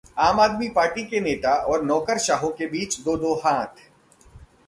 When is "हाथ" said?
3.35-3.81